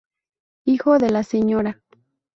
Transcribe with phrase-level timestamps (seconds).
[0.65, 1.79] Hijo de la Sra.